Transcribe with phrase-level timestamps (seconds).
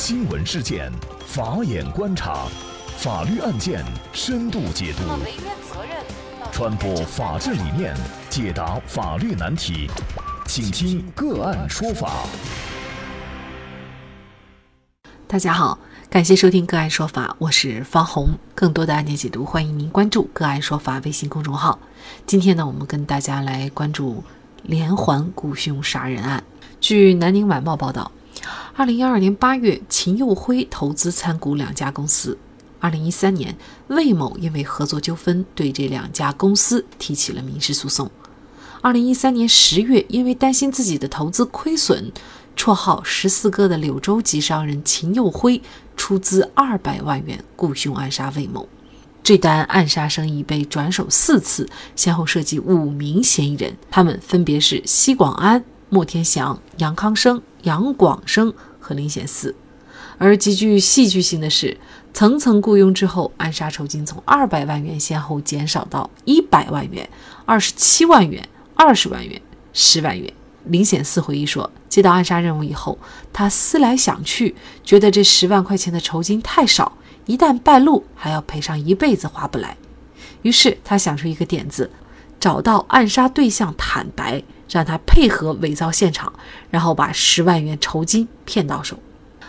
[0.00, 0.92] 新闻事件，
[1.26, 2.46] 法眼观察，
[2.98, 5.02] 法律案件深度解读，
[6.52, 7.96] 传播法治理念，
[8.30, 9.90] 解答法律难题，
[10.46, 12.12] 请听个案说法。
[15.26, 15.76] 大家好，
[16.08, 18.28] 感谢收听个案说法，我是方红。
[18.54, 21.76] 更多的案件解读，欢迎您关注个案说法微信公众号。
[22.24, 24.22] 今天呢，我们跟大家来关注
[24.62, 26.44] 连环雇凶杀人案。
[26.80, 28.12] 据南宁晚报报道。
[28.78, 32.38] 二零一二年八月，秦佑辉投资参股两家公司。
[32.78, 33.58] 二零一三年，
[33.88, 38.08] 魏某因为合作纠纷对这两家公司提起了民事诉讼。
[38.80, 42.12] 二零一三年十月，因为担心自己的投资亏损，
[42.56, 45.60] 绰号“十四哥”的柳州籍商人秦佑辉
[45.96, 48.68] 出资二百万元雇凶暗杀魏某。
[49.24, 57.42] 这单暗杀生意被转手四次，先后涉及五名嫌疑人，他们分别是奚广安、莫天祥、杨康生。
[57.64, 58.54] 杨广生
[58.88, 59.54] 和林显四，
[60.16, 61.76] 而极具戏剧性的是，
[62.14, 67.06] 层层雇佣之后，暗杀酬金从二百万元先后减少到一百万元、
[67.44, 69.38] 二十七万元、二十万元、
[69.74, 70.32] 十万元。
[70.64, 72.98] 林显四回忆说，接到暗杀任务以后，
[73.30, 79.76] 他思来想去，觉得这十万块钱的酬金太少，一旦败露，还要赔上一辈子划不来。
[80.40, 81.90] 于是他想出一个点子，
[82.40, 84.42] 找到暗杀对象坦白。
[84.70, 86.32] 让他配合伪造现场，
[86.70, 88.98] 然后把十万元酬金骗到手。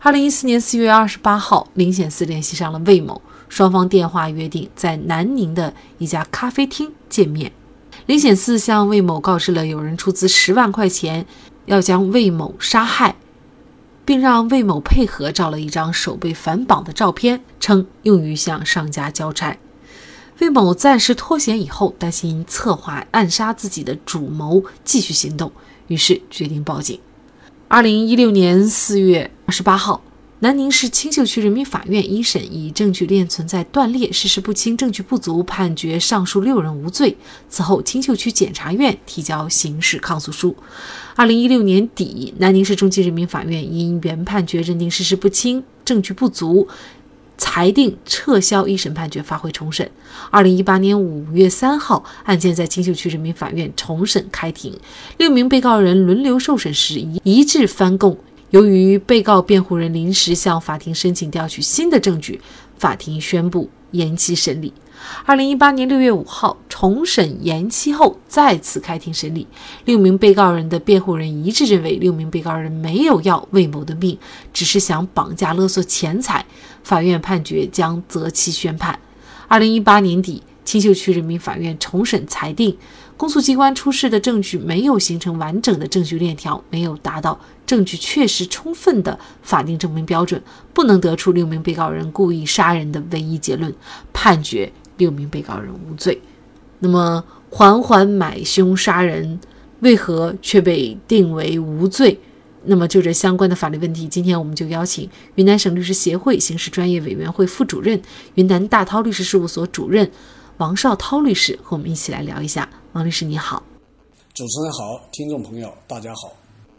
[0.00, 7.52] 二零一四年四月二十八号，林显四联系上了魏某，双方电话约定在南宁的一家咖啡厅见面。
[8.06, 11.24] 林显四向魏某告知了有人出资十万块钱
[11.66, 13.14] 要将魏某杀害，
[14.04, 19.56] 并让魏某配合照了一张手被反绑的照片，称用于向上家交差。
[20.42, 25.52] 魏某暂时脱险以后，担心策划暗杀自己的主谋继续行动，
[25.86, 26.98] 于是决定报警。
[27.68, 30.02] 二零一六年四月二十八号，
[30.40, 37.16] 南宁市青秀区人民法院一审以证据链存在断裂、事实不清、证据不足，判决上述六人无罪。
[37.48, 40.56] 此后，青秀区检察院提交刑事抗诉书。
[41.14, 46.66] 二零一六年底，南宁市中级人民法院因原判决认定事实不清、证据不足。
[47.36, 49.90] 裁定撤销一审判决，发回重审。
[50.30, 54.78] 二零一八年五月三号，案件在金秀区人民法院重审开庭，
[55.18, 58.16] 六名被告人轮流受审时一一致翻供。
[58.50, 62.40] 由于被告辩护人临时向法庭申请调取新的证据，
[62.78, 64.72] 法庭宣布延期审理。
[65.24, 69.46] 二零一八年六月五号，重审延期后再次开庭审理。
[69.84, 74.18] 六名被告人的辩护人一致认为，六名被告人没有要魏某的命，
[74.52, 76.44] 只是想绑架勒索钱财。
[76.82, 78.98] 法院判决将择期宣判。
[79.46, 82.76] 二零一八年底，青秀区人民法院重审裁定，
[83.16, 90.42] 公诉机关出示的证据没有形成完整的证据链条，没有达到证据确实充分的法定证明标准，
[90.72, 93.72] 不能得出六名被告人故意杀人的唯一结论，
[94.12, 94.72] 判决。
[95.02, 96.22] 六名被告人无罪，
[96.78, 99.40] 那么缓缓买凶杀人，
[99.80, 102.16] 为何却被定为无罪？
[102.64, 108.00] 那么就这相关的法律问题，今天我们就邀请云南省律师协会刑事专业委员会副主任、
[108.36, 110.08] 云南大韬律师事务所主任
[110.58, 112.68] 王绍涛律师和我们一起来聊一下。
[112.92, 113.60] 王律师你好，
[114.32, 116.32] 主持人好，听众朋友大家好。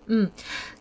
[0.05, 0.31] 嗯，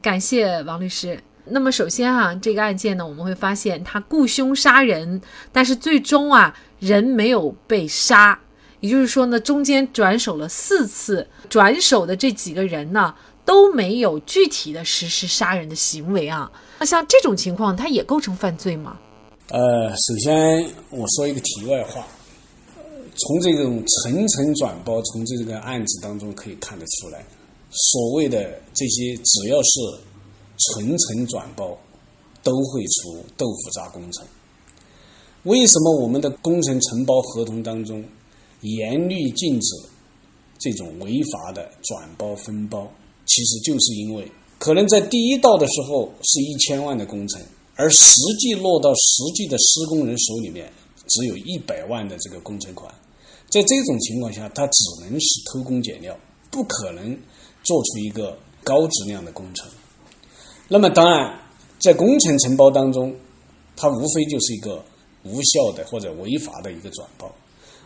[0.00, 1.20] 感谢王律师。
[1.44, 5.20] 那么首先啊，这个案件呢，我们会发现他雇凶杀人，
[5.50, 8.38] 但是最终啊，人没有被杀，
[8.78, 13.12] 也就是说呢，中间转手了四次，转手的这几个人呢，
[13.44, 16.48] 都没有具体的实施杀人的行为啊。
[16.78, 18.96] 那像这种情况，他也构成犯罪吗？
[19.48, 22.06] 呃，首先我说一个题外话，
[23.16, 27.24] 从这种层层转包，从这个案子当中可以看得出来，
[27.70, 28.38] 所谓的
[28.72, 29.80] 这些只要是。
[30.58, 31.76] 层层转包
[32.42, 34.26] 都会出豆腐渣工程。
[35.44, 38.04] 为什么我们的工程承包合同当中
[38.60, 39.74] 严律禁止
[40.58, 42.88] 这种违法的转包分包？
[43.26, 47.42] 其实就是因为可能在第一道的时候是一千万的工程，
[47.76, 50.72] 而实际落到实际的施工人手里面
[51.08, 52.92] 只有一百万的这个工程款。
[53.48, 56.16] 在这种情况下，他只能是偷工减料，
[56.50, 57.18] 不可能
[57.64, 59.68] 做出一个高质量的工程。
[60.72, 61.38] 那么当然，
[61.78, 63.14] 在工程承包当中，
[63.76, 64.82] 它无非就是一个
[65.22, 67.28] 无效的或者违法的一个转包；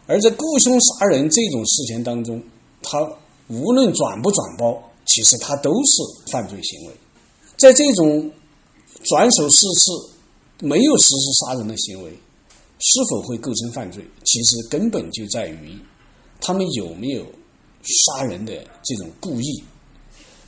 [0.07, 2.41] 而在雇凶杀人这种事情当中，
[2.83, 3.01] 它
[3.49, 6.95] 无论转不转包，其实它都是犯罪行为。
[7.57, 8.31] 在这种
[9.03, 9.91] 转手四次
[10.61, 12.17] 没有实施杀人的行为，
[12.79, 14.07] 是否会构成犯罪？
[14.25, 15.77] 其实根本就在于
[16.41, 17.27] 他们有没有
[17.83, 18.53] 杀人的
[18.85, 19.65] 这种故意。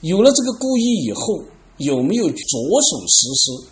[0.02, 1.42] 有了这个故意以后。
[1.78, 3.68] 有没有着手实施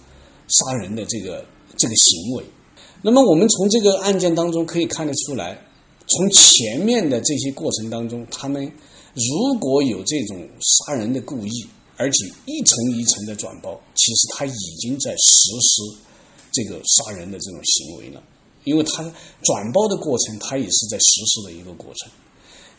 [0.49, 1.45] 杀人的这个
[1.77, 2.45] 这个行为。
[3.03, 5.63] 那么我们从这个案件当中可以看得出来，
[6.07, 8.73] 从前面的这些过程当中，他们
[9.15, 11.67] 如果有这种杀人的故意，
[11.97, 15.83] 而且一层一层的转包，其实他已经在实施
[16.53, 18.23] 这个杀人的这种行为了，
[18.65, 19.03] 因为他
[19.43, 22.11] 转包的过程，他也是在实施的一个过程。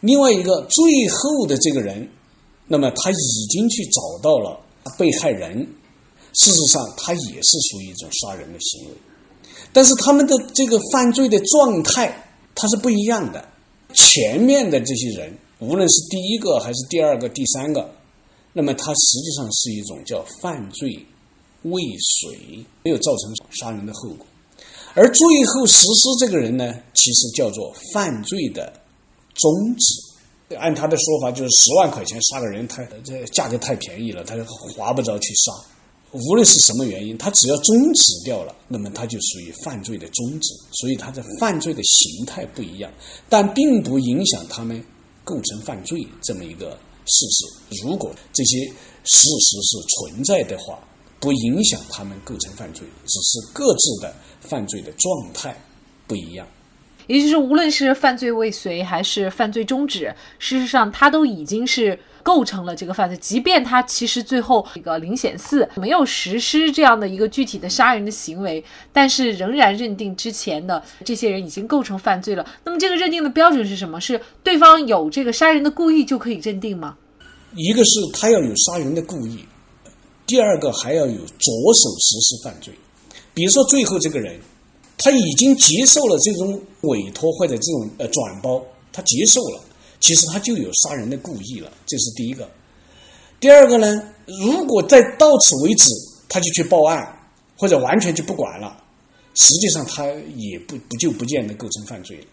[0.01, 2.09] 另外一个最后的这个人，
[2.67, 4.59] 那么他已经去找到了
[4.97, 5.67] 被害人，
[6.33, 8.91] 事实上他也是属于一种杀人的行为，
[9.73, 13.47] 但是他们的这个犯罪的状态它是不一样的。
[13.93, 17.89] 前面的这些人，无论是第一个还是第二个、第三个，
[18.53, 21.05] 那么他实际上是一种叫犯罪
[21.63, 24.25] 未遂，没有造成杀人的后果，
[24.93, 28.81] 而最后实施这个人呢，其实叫做犯罪的。
[29.39, 30.01] 终止，
[30.55, 35.51] 按他的说法，就是十万块钱杀个人，他这价格太便宜了，他划不着去杀。
[36.13, 40.53] 无论是什么原因，他只要终止掉了，那么他就属于犯罪的终止。
[40.71, 42.89] 所以他的犯罪的形态不一样，
[43.27, 44.81] 但并不影响他们
[45.25, 47.83] 构成犯罪这么一个事实。
[47.83, 48.65] 如果这些
[49.03, 50.79] 事实是存在的话，
[51.19, 55.61] 不影响他们构成犯罪，只是各自的犯罪的状态
[56.07, 56.47] 不一样。
[57.07, 63.17] 也就是，无论是犯罪未遂还是犯罪终止，事实上他都已经是构成了这个犯罪。
[63.17, 68.61] 即便他其实最后这个林显四没有实施这样的一个具体的杀人的行为，
[68.91, 72.45] 但是仍然认定之前的这些人已经构成犯罪了。
[72.65, 74.01] 那么这个认定的标准是什么？
[74.01, 76.97] 是对方有这个杀人的故意就可以认定吗？
[77.55, 79.45] 一个是他要有杀人的故意，
[80.25, 82.73] 第二个还要有着手实施犯罪。
[83.33, 84.37] 比如说最后这个人。
[84.97, 88.59] 他已经接受了这种委托或者这种呃转包，
[88.91, 89.61] 他接受了，
[89.99, 92.49] 其实他就有杀人的故意了，这是第一个。
[93.39, 95.91] 第二个呢，如果在到此为止，
[96.27, 97.07] 他就去报案
[97.55, 98.75] 或者完全就不管了，
[99.35, 100.03] 实际上他
[100.35, 102.25] 也不不就不见得构成犯罪了。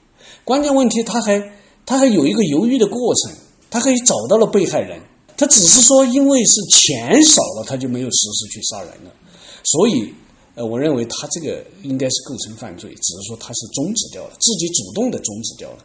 [0.43, 1.53] 关键问题他还
[1.85, 3.31] 他还有一个犹豫的过程，
[3.71, 4.99] 他可以找到了被害人，
[5.37, 9.13] 他只是说因为是钱少了，他就没有实施去杀人了，
[9.65, 10.15] 所以。
[10.55, 15.79] 呃，我认为他这个应该是构成犯罪，只是说他是终止掉了，自己主动的终止掉了。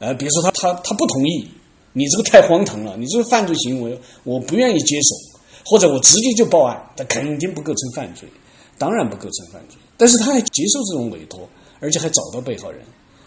[0.00, 1.48] 呃，比如说他他他不同意，
[1.92, 8.28] 你这个太荒唐了，你这个犯罪行为我不愿意接受，或者我直接就报案，他肯定不构成犯罪，
[8.76, 9.78] 当然不构成犯罪。
[9.96, 11.48] 但是他还接受这种委托，
[11.80, 12.80] 而且还找到被害人，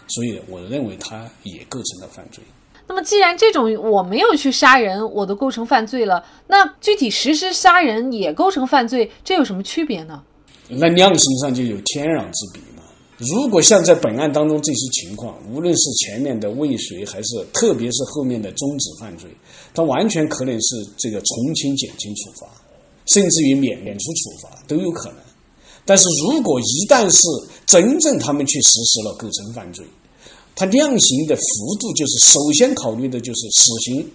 [0.08, 2.44] 所以我认为他也构成了犯罪。
[2.86, 10.22] 那么既然这种我没有去杀人，我都构成犯罪了，那具体实施杀人也构成犯罪，这有什么区别呢？
[10.68, 12.82] 那量刑上就有天壤之别嘛。
[13.18, 19.30] 如果像在本案当中这些情况，无论是前面的未遂，还是特别是后面的终止犯罪，
[19.72, 22.46] 它完全可能是这个从轻、减轻处罚，
[23.06, 25.18] 甚至于免免除处罚都有可能。
[25.84, 27.26] 但是如果一旦是
[27.64, 29.86] 真正他们去实施了构成犯罪，
[30.54, 34.10] 他量刑的幅度就是首先考虑的就是死刑、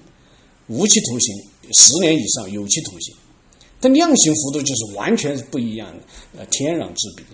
[0.68, 1.33] 无期徒刑、
[1.71, 3.15] 十年以上有期徒刑。
[3.81, 7.25] 但量刑幅度就是完全是不一样的，呃，天壤之别。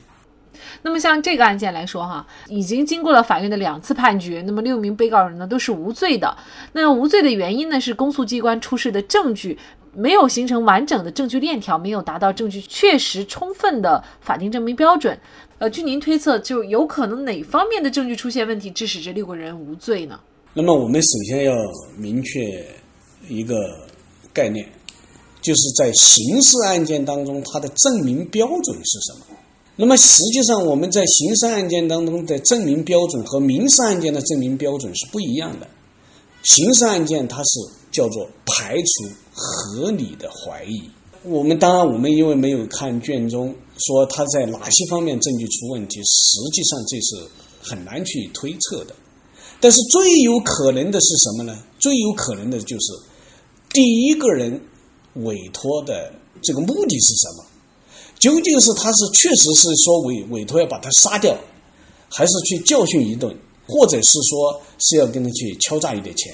[0.81, 6.37] 那么像这个案件来说，哈，已经经过了法院的两次判决，那么六名被告人呢都是无罪的。
[6.71, 9.57] 那无罪的原因呢是公诉机关出示的证据
[9.93, 15.19] 没有形成完整的证据链条，没有达到证据确实充分的法定证明标准。
[15.57, 20.19] 呃，据您推测，就有可能哪方面的证据出现问题，致使这六个人无罪呢？
[20.53, 21.53] 那么我们首先要
[21.97, 22.63] 明确
[23.27, 23.55] 一个
[24.31, 24.65] 概念。
[25.47, 29.25] 就是在刑事案件当中，它的证明标准是什么？
[29.77, 35.65] 那么实际上，我们在刑事案件当中的证明标准和民事案件的证明标准是不一样的。
[36.43, 37.59] 刑事案件它是
[37.93, 40.89] 叫做排除合理的怀疑。
[41.23, 47.25] 我们当然，我们因为没有看卷宗，说他在哪些方面证据出问题，实际上这是
[47.61, 48.93] 很难去推测的。
[49.61, 51.57] 但是最有可能的是什么呢？
[51.79, 52.91] 最有可能的就是
[53.71, 54.59] 第一个人。
[55.23, 57.45] 委托的这个目的是什么？
[58.19, 61.37] 究竟是他是确实是说委委托要把他杀掉，
[62.09, 66.33] 还是去教训一顿，或者是说是要跟他去敲诈一点钱？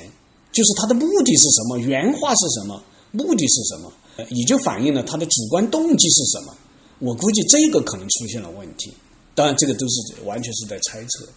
[0.51, 1.77] 就是他的目的是什么？
[1.77, 2.81] 原话是什么？
[3.11, 3.91] 目的是什么？
[4.29, 6.55] 也就反映了他的主观动机是什么？
[6.99, 8.93] 我估计这个可能出现了问题。
[9.35, 11.27] 当然，这个都是完全是在猜测。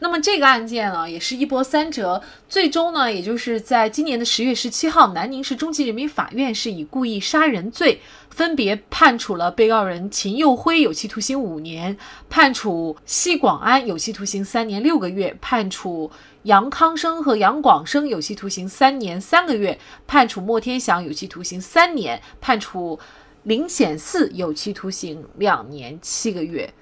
[0.00, 11.96] 那么这个案件呢，也是一波三折，最终呢，也就是在今年的十月十七号，南宁市中级人民法院是以故意杀人罪，分别判处了被告人秦佑辉有期徒刑五年，
[12.28, 16.10] 判处奚广安有期徒刑三年六个月，判处
[16.44, 22.98] 杨康生和杨广生有期徒刑三年三个月，判处莫天祥有期徒刑三年，判处
[23.44, 26.72] 林显四有期徒刑两年七个月。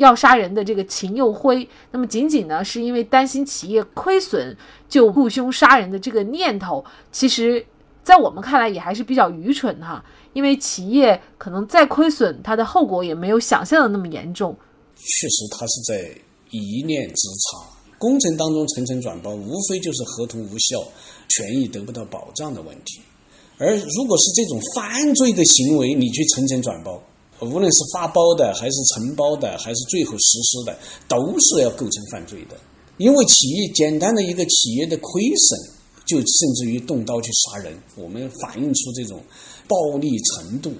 [0.00, 4.56] 要杀人的这个秦佑辉，那么仅仅呢是因为担心企业亏损
[4.88, 7.64] 就雇凶杀人的这个念头，其实，
[8.02, 10.02] 在我们看来也还是比较愚蠢哈。
[10.32, 14.56] 因为企业可能再亏损，它的后果也没有想象的那么严重。
[14.96, 16.10] 确实，他是在
[16.50, 17.66] 一念之差。
[17.98, 20.82] 工程当中层层转包，无非就是合同无效、
[21.28, 23.00] 权益得不到保障的问题。
[23.58, 26.99] 而如果是这种犯罪的行为，你去层层转包。
[27.40, 30.78] 无论是发包的，还是承包的，还是最后实施的，
[31.08, 32.56] 都是要构成犯罪的。
[32.98, 35.58] 因为企业简单的一个企业的亏损，
[36.04, 39.22] 就甚至于动刀去杀人，我们反映出这种
[39.66, 40.70] 暴力程度，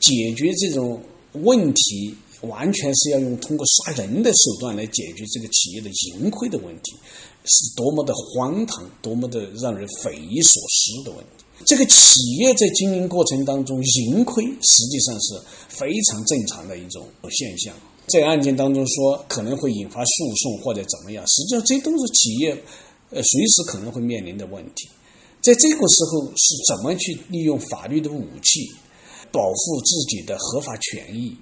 [0.00, 1.00] 解决这种
[1.34, 6.96] 问题，完全是要用通过杀人的手段来解决这个企业的盈亏的问题，
[7.44, 11.44] 是多么的荒唐，多么的让人匪夷所思的问题。
[11.64, 17.74] 这个企业在经营过程当中盈亏，实际上是非常正常的一种现象。
[18.06, 22.56] 在案件当中说可能会引发诉讼或者怎么样，实际上这都是企业
[23.10, 24.88] 呃随时可能会面临的问题。
[25.42, 28.66] 在这个时候是怎么去利用法律的武器
[29.30, 31.36] 保护自己的合法权益？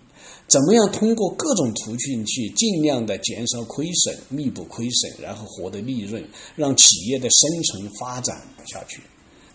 [0.49, 9.01] 怎么样通过各种途径去尽量的减少亏损、弥补亏损，然后获得利润，让企业的生存发展下去？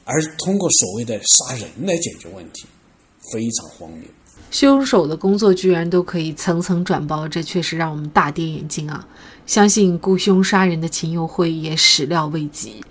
[0.04, 2.66] 而通过所谓的杀人来解决问题，
[3.32, 4.02] 非常荒谬。
[4.50, 9.08] 凶手的工作居然都可以层层转包，这确实让我们大跌眼镜啊！
[9.46, 12.84] 相信雇凶杀人的秦佑辉也始料未及。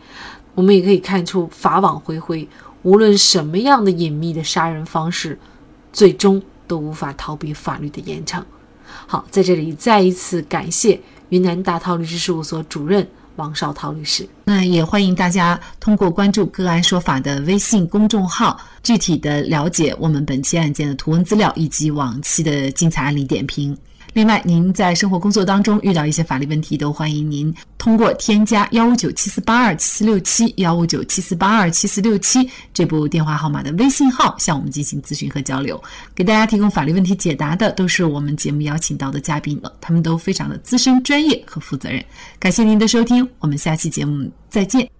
[0.55, 2.49] 我们也可以看出法网恢恢，
[2.83, 5.38] 无论什么样的隐秘的杀人方式，
[5.93, 8.43] 最终都无法逃避法律的严惩。
[9.07, 10.99] 好，在这里再一次感谢
[11.29, 13.07] 云南大韬律师事务所主任。
[13.37, 23.78] 王绍涛律师，那也欢迎大家通过关注“个案说法”的微信公众号，具体的了解我们本期案件的图文资料以及往期的精彩案例点评。
[24.12, 35.80] 另外，您在生活工作当中遇到一些法律问题，都欢迎您通过添加幺五九七四八二七四六七幺五九七四八二七四六七这部电话号码的微信号向我们进行咨询和交流。
[36.12, 42.04] 给大家提供法律问题解答的都是我们节目邀请到的嘉宾了，他们都非常的资深、专业和负责任。
[42.40, 44.90] 感谢您的收听，我们下期节目再见。